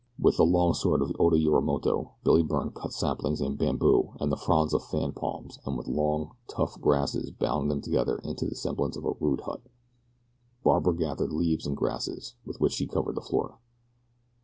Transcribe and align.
With 0.17 0.37
the 0.37 0.45
long 0.47 0.73
sword 0.73 1.03
of 1.03 1.15
Oda 1.19 1.37
Yorimoto, 1.37 2.13
Billy 2.23 2.41
Byrne 2.41 2.71
cut 2.71 2.91
saplings 2.91 3.39
and 3.39 3.55
bamboo 3.55 4.13
and 4.19 4.31
the 4.31 4.35
fronds 4.35 4.73
of 4.73 4.83
fan 4.83 5.11
palms, 5.11 5.59
and 5.63 5.77
with 5.77 5.87
long 5.87 6.31
tough 6.47 6.81
grasses 6.81 7.29
bound 7.29 7.69
them 7.69 7.81
together 7.81 8.17
into 8.23 8.47
the 8.47 8.55
semblance 8.55 8.97
of 8.97 9.05
a 9.05 9.13
rude 9.19 9.41
hut. 9.41 9.61
Barbara 10.63 10.95
gathered 10.95 11.31
leaves 11.31 11.67
and 11.67 11.77
grasses 11.77 12.33
with 12.47 12.59
which 12.59 12.73
she 12.73 12.87
covered 12.87 13.13
the 13.13 13.21
floor. 13.21 13.59